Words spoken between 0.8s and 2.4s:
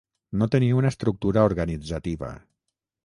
estructura organitzativa.